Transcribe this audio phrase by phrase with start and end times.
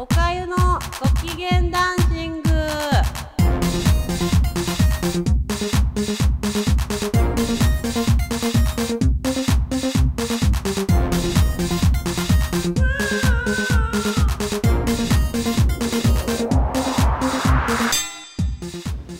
[0.00, 2.50] おかゆのご機嫌ダンシング。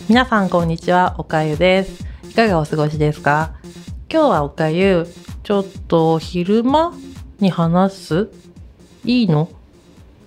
[0.08, 2.06] 皆さんこんにちはおかゆです。
[2.30, 3.50] いかがお過ごしですか？
[4.08, 5.08] 今日はおかゆ
[5.42, 6.92] ちょっと昼間
[7.40, 8.28] に話す？
[9.04, 9.48] いいの？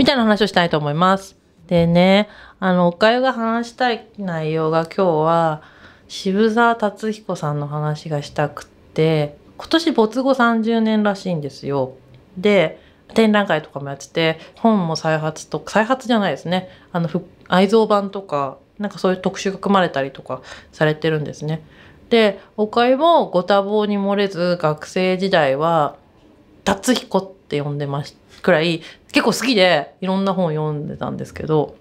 [0.01, 1.37] みたいな話をしたいと思います。
[1.67, 2.27] でね
[2.59, 5.61] あのおかゆが話したい内容が今日は
[6.07, 11.93] 渋沢達彦さんの話がしたくって今年没後30年らしいんですよ。
[12.35, 12.81] で
[13.13, 16.69] 展覧会とかもやってて本も再発と再発じゃないですね。
[16.91, 17.07] あの
[17.47, 20.41] 愛蔵版とかなんかそういう特集が組まれたりとか
[20.71, 21.61] されてるんですね。
[22.09, 25.95] でおかゆもご多忙に漏れず学生時代は
[26.63, 28.81] 達彦って呼んでましくらい
[29.11, 31.75] 結構好きでいろんな本を読んでたんですけど。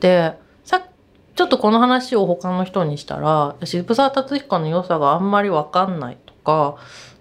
[0.00, 0.34] で
[0.64, 0.86] さ
[1.34, 6.76] ちょっとこの話を他の人にしたら渋沢達彦の良さがあんまり分かんないとか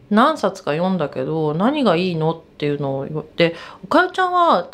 [0.09, 4.69] 何冊か読んだけど何がいいのっていうのを言っておかゆちゃんは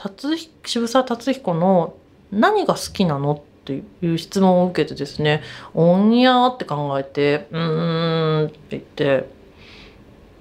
[0.66, 1.95] 渋沢達彦の
[2.31, 9.41] 何が好きなのっていう質問を受けてですね「おんにゃー」って考えて「うーん」って言って。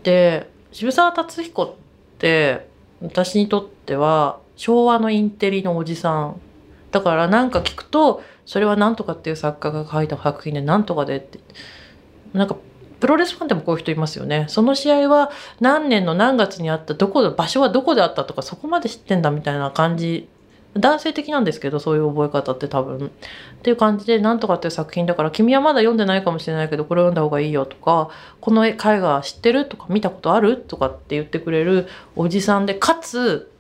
[0.03, 1.75] で渋沢達彦っ
[2.19, 2.70] て
[3.03, 6.41] 私にとっては昭和のインテリのおじさん
[6.91, 11.39] だからなんか聞くとそれは何とかっていう作家が書いた作品で何とかでって
[12.33, 12.57] なんか
[13.01, 14.45] プロレスファンでもこういう人いますよね。
[14.49, 20.29] その試合は何年の何月にあったどこ場所はどこであったとかそこまで知ってんだみたいな感じ
[20.75, 23.11] 男性的なんですけどそういう覚え方って多分っ
[23.63, 33.51] ていう感じで「なんとか」っていう作品だから君はまだ読んでないかもしれないけどこれ読んだ方がいいよとか「この絵画知ってる?」とか「見たことある?」とかって言ってくれるおじさんでかつ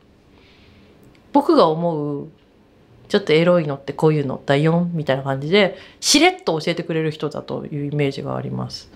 [1.32, 2.28] 僕が思う
[3.08, 8.88] ちょっとエロいのってこういうのだよみたいな感じでしれっと教えてくれる人だというイメージがあります。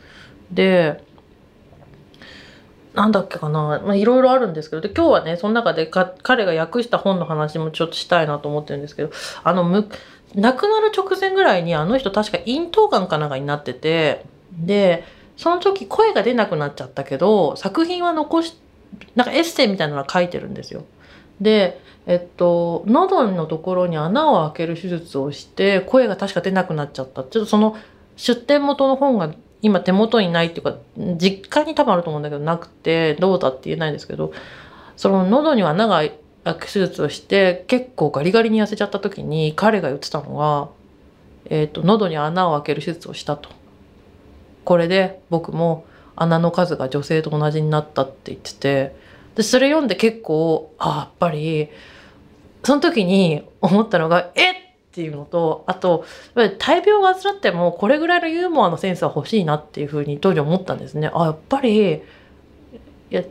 [0.53, 1.03] で
[2.95, 4.83] なんだっけかな、ま、いろいろあるんですけど。
[4.83, 9.11] で今日はねその中でか彼が訳した本の話もちょっとしたいなと思ってるんですけど。
[9.43, 9.89] あのむ
[10.35, 14.25] 亡くなる直前ぐらいにあの人確か咽頭がんかなんかになってて。
[14.53, 15.05] で
[15.37, 18.57] その時声が出なくなっちゃったけど作品は残し
[19.17, 20.85] なんかエッセイみたいなのが書いてるんですよ。
[21.41, 27.25] でえっと喉のところに穴を開ける手術をして声が確か出なくなっちゃった。
[27.25, 27.77] ちょっとその
[28.17, 29.33] 出典元の本が
[29.65, 30.77] 今手元にないっていうか
[31.17, 34.31] 実家に多分あると思うんだけどなくてどうだって言えないんですけど
[34.95, 36.03] その喉には穴が
[36.45, 40.69] 開く手術をして結構ガリガリに痩せちゃった時に彼が言ってたのが、
[41.47, 43.49] えーと、喉に穴を開ける手術をしたと。
[44.67, 48.95] これで僕も穴の数が女性と同じになったって言ってて
[49.35, 51.71] でそれ読んで結構あやっぱり
[52.63, 54.55] その時に思ったのが「えっ!」
[54.95, 56.05] っていうのとあと
[56.59, 61.11] 大病を患ってもこれぐらいのユーモアのセンスは欲しいなっていうふうに当時思ったんですね。
[61.13, 62.01] あやっぱりい
[63.11, 63.25] や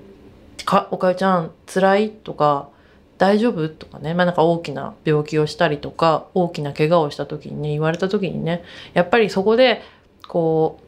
[0.65, 2.67] かおかゆちゃん辛いとか
[3.17, 8.61] 大丈夫とかね、まあ、なんか大きな病気をしたりとか大きな怪我をした時にね言われた時にね
[8.93, 9.81] やっぱりそこで
[10.27, 10.81] こ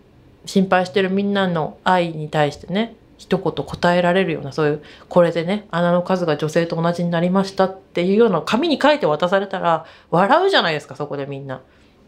[0.44, 11.62] う心配してるみんなの愛に対してね一言答えられるようなそういうこれでね穴の数が女性と同じになりましたっていうような紙に書いて渡されたら笑うじゃないですかそこでみんな。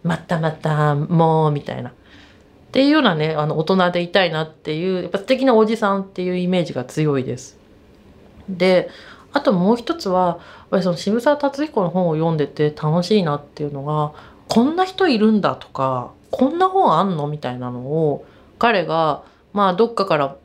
[0.03, 1.89] またまたもうみたいな。
[1.89, 1.93] っ
[2.71, 7.57] ていうようなねあの大人でいたいなっていうやっぱ素敵なおじさんっていうイメージが強いです。
[8.49, 8.89] で
[9.33, 14.13] あともう一つはその渋沢達彦の本を読んでて楽しいなっていうのが
[14.47, 18.25] こんな人いるんだとかこんな本あんのみたいなのを
[18.59, 19.23] 彼が
[19.53, 20.35] まあどっかから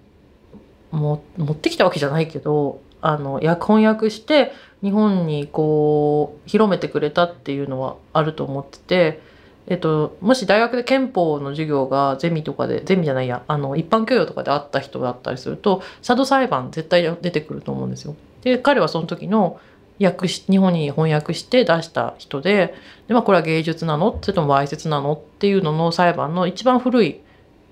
[0.93, 9.21] も持ってきたわけじゃないけどあの翻訳して日本にこう広めてくれたっていうのはあると思ってて、
[9.67, 18.15] えっと、もし大学で憲法の授業がゼミとかでゼミじゃないやあの一般教養とかであった人だったりすると佐渡裁判絶対出てくると思うんですよ。
[18.43, 19.61] で彼はその時の
[20.01, 22.75] 訳し日本に翻訳して出した人で
[23.07, 24.19] で、まあ、これは芸術なの？
[24.21, 25.13] それともわいせつなの？
[25.13, 27.21] っていうのの裁判の一番古い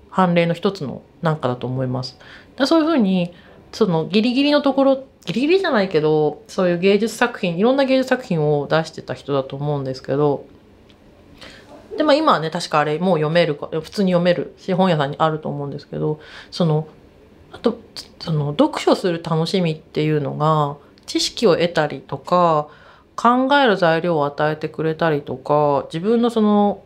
[0.09, 2.17] 判例の一つのなんかだと思います。
[2.67, 3.33] そういうふうに
[3.71, 10.45] そのギリギリのところギリギリじゃないけどそういう芸術作品いろんな芸術作品を出してた人だと思うんですけど
[11.97, 16.19] でまあ今はね確かあれもう読めるか普通に読めるし本屋さんにあると思うんですけど
[16.49, 16.87] その
[17.51, 17.79] あと
[18.19, 22.69] その読書する楽しみっていうのが知識を得たりとか
[23.15, 26.81] 考える材料を与えてくれたりとか自分のその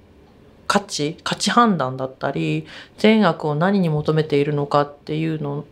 [0.68, 2.66] 価値価値判断だったり
[2.98, 5.66] 善悪を何に求めているのかっていうの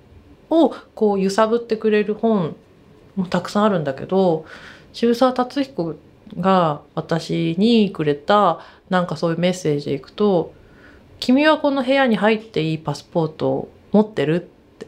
[0.49, 2.55] をこう揺さぶってくれる本
[3.15, 4.45] もたくさんあるんだけど
[4.93, 5.95] 渋沢達彦
[6.39, 8.59] が私にくれた
[8.89, 10.53] なんかそういうメッセージでいくと
[11.19, 14.39] 「君はこの部屋に入っていいパスポートを持ってる?」っ
[14.77, 14.87] て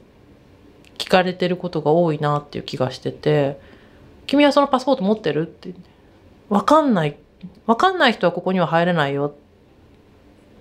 [0.98, 3.60] 聞かれてることが多いなっていう気がしてて
[4.28, 5.74] 「君はそのパスポート持ってる?」って
[6.50, 7.18] 「わかんない
[7.66, 9.45] わかんない人はここには入れないよ」って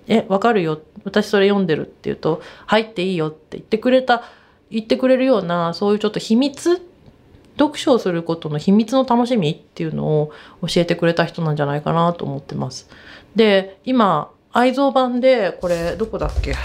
[0.07, 0.81] え、わかるよ。
[1.03, 4.23] 私それ読んでるって言うと、入っていいよって言ってくれた、
[4.69, 6.81] 言ってくれるような、そういうちょっと秘密
[7.57, 10.31] 読書をすることの秘密の楽しみっていうのを
[10.61, 12.89] 教えてくれた人なんじゃないかなと思ってます。
[13.35, 16.55] で、今、愛蔵版で、これ、どこだっけ？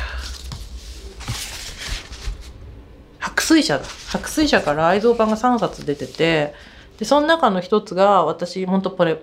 [3.19, 3.85] 白水社だ。
[3.85, 6.55] 白水社から愛蔵版が3冊出てて、
[6.99, 9.23] で、その中の一つが、私、本当これ、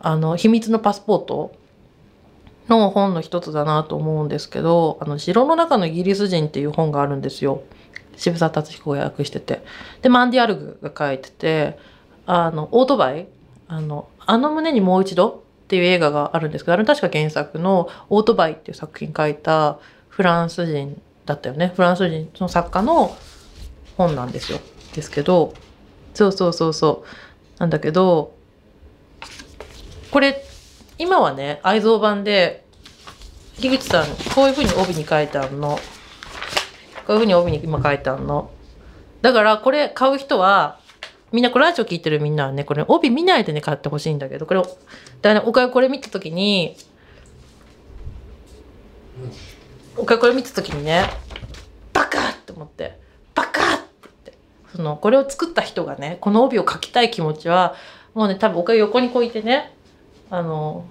[0.00, 1.52] あの、秘密のパスポート
[2.68, 7.62] の本の一つだなと思うんですけど、あの、城の中のイギリス人っていう本があるんですよ。
[8.16, 9.64] 渋沢達彦が訳してて。
[10.00, 11.78] で、マンディアルグが書いてて、
[12.26, 13.26] あの、オートバイ？
[13.68, 19.78] あの、あの胸にもう一度っていう映画があるんですけど、あれ確か原作のオートバイっていう作品書いた
[20.08, 21.72] フランス人だったよね。
[21.74, 23.16] フランス人の作家の
[23.96, 24.60] 本なんですよ。
[24.94, 25.52] ですけど、
[26.14, 27.60] そうそうそうそう。
[27.60, 28.32] なんだけど、
[30.10, 30.44] これ
[30.98, 32.64] 今はね、愛蔵版で、
[33.58, 35.70] 樋口さん、こういう風に帯に書いてあるの。
[35.70, 35.78] こ
[37.08, 38.50] ういう風に帯に今書いてあるの。
[39.22, 40.78] だから、これ買う人は、
[41.32, 44.74] みんな、これラジオ聞いてるみんなはね、これ帯見ないでね、買ってほしいんだけど、これ、だか
[45.22, 46.76] らね、おかゆこれ見たときに、
[49.96, 51.04] おかゆこれ見たときにね、
[51.92, 53.00] バカって思って、
[53.34, 54.32] バカって言って、
[54.76, 57.74] その、これを作った人がね、この帯を書きたい気持ちは、
[58.14, 59.73] もうね、多分おかゆ横にこういてね、
[60.36, 60.84] あの、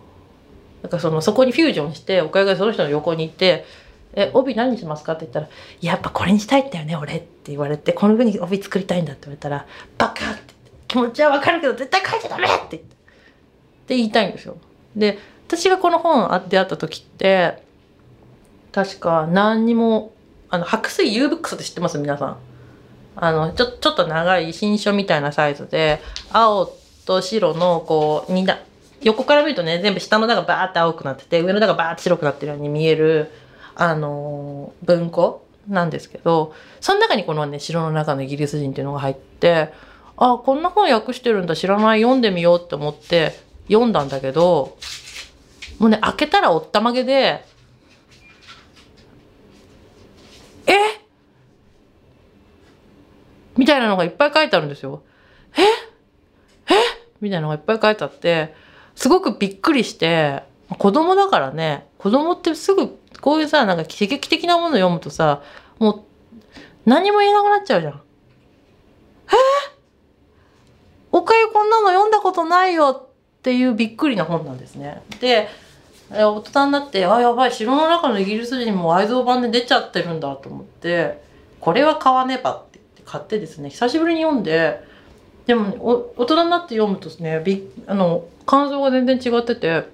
[0.82, 3.66] なんかその、そこにフュージョンして、おかゆがその人の横にいて、
[4.16, 5.50] え、帯何にしますかって言ったら、
[5.82, 9.66] やっぱこれにしたいんだよね、俺って言われて、この風に帯作りたいんだって言われたら、
[9.98, 10.54] バカって言って、
[10.88, 12.96] 気持ちはわかるけど絶対書いちゃダメって言って、っ
[13.88, 14.58] て言いたいんですよ。
[14.96, 15.18] で、
[15.48, 17.64] 私がこの本出会った時って、
[18.72, 20.14] 確か何にも、
[20.50, 21.98] あの、白水 U ブックスって知ってます？
[21.98, 22.38] 皆さん。
[23.16, 26.00] あの、ちょ、ちょっと長い新書みたいなサイズで、
[26.32, 26.72] 青
[27.06, 28.60] と白のこう、二段、
[29.04, 33.32] 横から見るとね、全部下の段がバーって青くなってて、上の段がバーって白くなってるように見える、
[33.76, 39.74] あのー文庫なんですけど、その中にこのね、城の中のイギリス人っていうのが入って、
[40.18, 43.34] あ、こんな本訳してるんだ、知らない、読んでみようって思って
[43.68, 44.78] 読んだんだけど、
[45.80, 47.44] もうね、開けたらおったまげで、
[50.68, 50.74] え？
[53.58, 55.02] みたいなのがいっぱい書いてあるんですよ。
[55.58, 55.62] え？
[56.74, 56.78] え？
[57.22, 58.54] みたいなのがいっぱい書いてあって、
[58.96, 60.44] すごくびっくりして、
[60.78, 65.42] 子供だからね、子供ってすぐこういうさ、なんか刺激的なもの読むとさ、
[65.80, 66.04] もう
[66.86, 67.94] 何も言えなくなっちゃうじゃん。
[67.94, 68.00] え
[71.12, 75.02] おかゆこんなの読んだことないよっていうびっくりな本なんですね。
[75.22, 75.48] で、
[76.10, 81.24] 大人になって、あ、やばい、城の中のイギリス人も愛蔵版で出ちゃってるんだと思って、
[81.60, 84.84] これは買わねばって言って買ってですね、久しぶりに読んで、
[85.46, 89.86] でも、お大人になって読むとですね、びあの、感想が全然違ってて、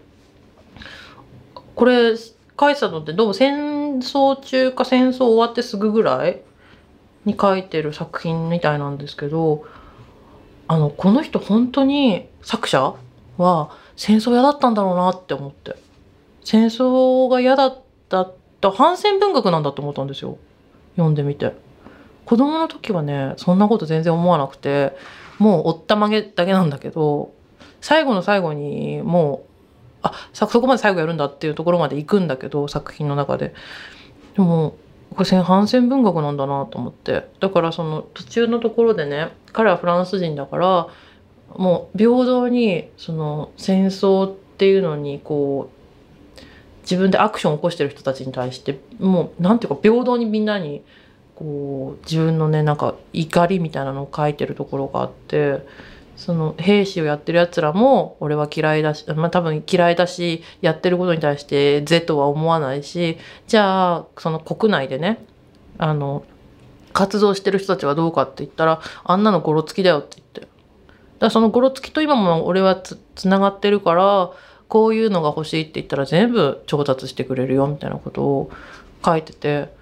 [1.76, 3.28] これ、書いてたのってどう？
[3.28, 6.42] も戦争中か戦争終わってすぐぐらい？
[7.26, 9.66] に書いてる作品みたいなんですけど、
[10.68, 12.96] あの、この人本当に作者
[13.38, 15.76] は戦争嫌だったんだろうなって思って。
[16.44, 20.38] 戦争が嫌だったって反戦文学なんだと思ったんですよ。
[20.96, 21.54] 読んでみて。
[22.26, 24.96] 子供の時はね、そんなこと全然思わなくて、
[25.40, 27.34] もうおったまげだけなんだけど、
[27.82, 29.50] 最後の最後にもう、
[30.04, 33.54] あ、そこまで最後やるんだっていうところまで行くんだけど、作品の中で。
[34.36, 34.76] でも、
[35.16, 37.28] これ反戦文学なんだなと思って。
[37.40, 40.88] だからその途中のところでね、彼はフランス人だから、
[41.56, 45.80] もう平等にその戦争っていうのにこう、
[46.84, 50.84] 自分でアクションを起こしてる人たちに対して、もうなんていうか平等にみんなに
[51.40, 55.66] こう自分のねなんか怒りみたいなのを書いてるところがあって
[56.18, 63.18] その兵士をやってるやつらも俺は嫌いだしまあ多分嫌いだしやってることに対して是とは思わないし
[63.48, 65.26] じゃあその国内でね
[65.78, 66.26] あの
[66.92, 70.50] 活動してる人たちはどうかって言ったらあんなのゴロつきだよって言ってだか
[71.20, 74.32] らそのゴロつきと今も俺はつつながってるから
[74.68, 78.52] こういうのが欲しいって言ったら全部調達してくれるよみたいなことを
[79.06, 79.79] 書いてて。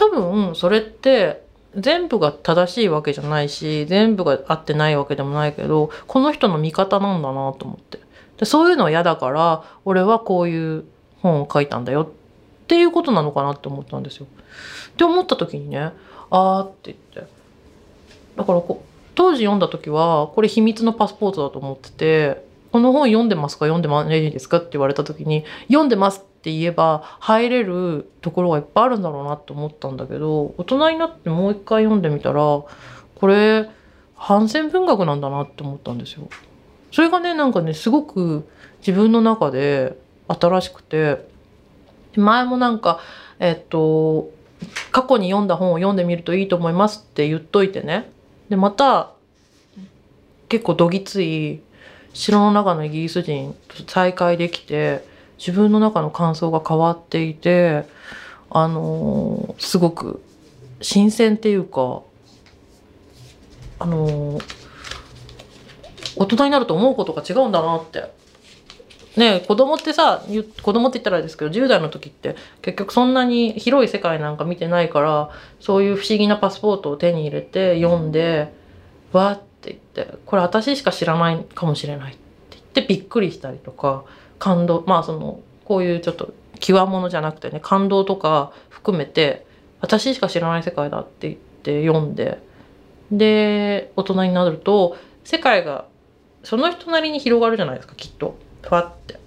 [0.00, 1.44] 多分それって
[1.76, 8.00] 全部が正しいわけじゃないし全部が合ってないわけでもないけどこの人の味方なんだなと思って。
[8.38, 10.84] でそういうのは嫌だから俺はこういう
[11.20, 12.02] 本を書いたんだよ。
[12.04, 12.08] っ
[12.66, 14.26] ていうことなのかなって思ったんですよ。
[14.92, 15.92] って思った時にね
[16.30, 17.30] あーって言って。
[18.36, 18.82] だからこ
[19.14, 22.42] 当時読んだ時はこれ秘密のパスポートだと思ってて
[22.72, 23.66] この本読んでますか？
[23.66, 24.56] 読んでないですか？
[24.56, 33.68] って言われた時に読んでますって言えば入れるところがいっぱいあるんだろうなって思ったんだけど大人になってもう一回読んでみたらこれ
[34.14, 36.30] 反戦文学なんだなって思ったんですよ。
[36.92, 41.28] それがねなんかねすごく自分の中で新しくて
[42.16, 43.00] 前もなんか
[43.38, 44.30] えっと
[44.92, 48.10] 過去に読んだ本を読んでみるといいと思いますって言っといてね
[48.48, 49.12] でまた
[50.48, 51.60] 結構どぎつい
[52.14, 55.04] 城の中のイギリス人と再会できて
[55.40, 57.86] 自分の中の感想が変わっていて
[58.50, 60.22] あのすごく
[60.82, 62.02] 新鮮っていうか
[63.78, 64.60] あのー
[66.16, 68.10] 大人になると思うことが違うんだなって。
[69.16, 70.24] ね子供ってさ
[70.62, 78.52] 子供って言ったらあれですけど10代の時って結局そんなに広い世界なんか見てないからそういう不思議なパスポートを手に入れて読んで
[79.10, 82.20] わーって言ってこれ私しか知らないかもしれないって
[82.52, 84.04] 言ってびっくりしたりとか
[84.40, 89.46] 感動まあそのこういうちょっと際物じゃなくてね感動とか含めて
[89.80, 92.42] 私しか知らない世界だって言って読んで
[93.12, 95.86] で大人になると世界が
[96.42, 99.20] その人なりに広がるじゃないですかきっとふわって。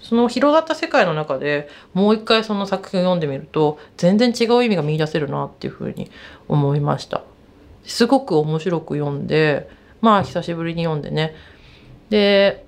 [0.00, 6.10] その広がった世界の中でもう一回その作品を読んでみると全然違う意味が見出せるなっていうふうに
[6.46, 7.22] 思いました。
[7.86, 9.68] すごく面白く読んで
[10.02, 11.34] まあ久しぶりに読んでね
[12.10, 12.63] で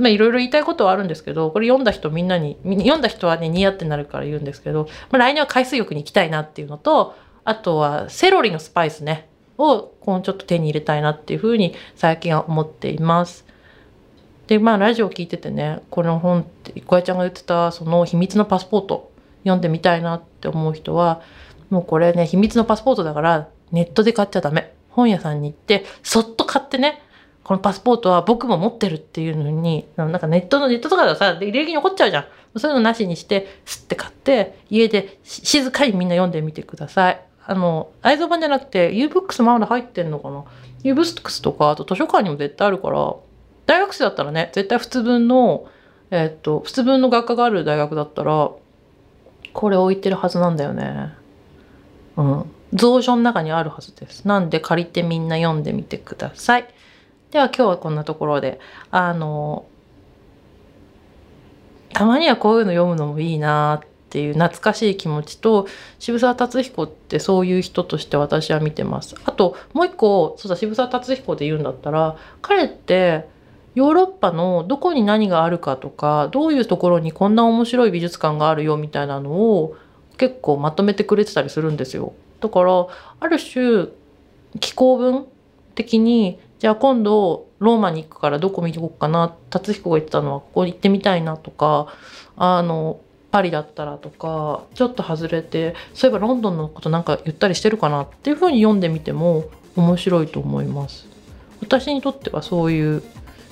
[0.00, 7.14] まあいろいろ言いたいことはあるんですけどこれ読んだ人みんなに読んだ人はね似合ってなるから言うんですけど、まあ、来年は海水浴に行きたいなっていうのと
[7.44, 9.28] あとはセロリのスパイスね
[9.58, 13.44] をこうちょっと手に入れたいなっていうふうに最近は思っています。
[14.46, 19.12] でまあラジオ聞いててねこの本って小屋ちゃんが言ってたその秘密のパスポート
[19.44, 21.20] 読んでみたいなって思う人は
[21.68, 27.00] もうこれね秘密のパスポートだからネットで買っちゃダメ本屋さんに行ってそっと買ってね
[27.44, 32.24] このパスポートは僕も持ってるっていうのになんかネットのネットとかではさ履歴に残っちゃうじゃん。
[32.58, 37.20] そういうのなしにしてスッて買って家で静かにみんな読んでみてください。
[37.46, 40.44] あの愛蔵版じゃなくて U-BOOKS まだ入ってんのかな。
[40.82, 43.14] U-BOOKS とかあと図書館にも絶対あるから
[43.66, 45.68] 大学生だったらね絶対普通分の
[46.10, 48.50] えっと普通分の学科がある大学だったら
[49.52, 51.14] これ置いてるはずなんだよね。
[52.16, 52.44] うん。
[52.76, 54.26] 蔵書の中にあるはずです。
[54.26, 56.68] なんで借りてみんな読んでみてください。
[57.30, 58.60] では今日はこんなところで
[58.90, 59.66] あの
[61.92, 65.66] たまにはこういうの読むのもいいなっていう懐かしい気持ちと
[65.98, 73.28] 渋沢達彦ってそういう人として私は見てますあともう一個そうだ渋沢達彦で言うんだったら彼って
[73.74, 79.76] ヨーロッパのどこに何があるかとかどういうところにこんな面白い美術館があるよみたいなのを
[80.16, 82.12] 結構まとめてくれてたりするんですよ。
[82.40, 82.86] だから
[83.20, 83.86] ある種
[84.58, 85.26] 気候文
[85.76, 91.88] 的にじゃあ今度ローマに行くからどこ見に行こうかな達彦が言ってたのはここ行ってみたいなとか
[92.36, 93.00] あの
[93.30, 101.06] パリだったらとかちょっと外れてそういえばロンドンのことなんか言ったりしてるかなっていうふうに読んでみても面白いと思います。
[101.62, 103.02] 私にとってはそういう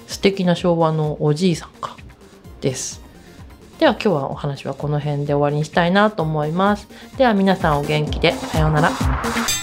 [0.07, 1.97] 素敵な昭和のおじいさんか
[2.61, 3.03] です。
[3.79, 6.89] では今日はお話はこの辺で終わりにしたいなと思います。
[7.17, 9.58] では皆さんお元気でさようなら。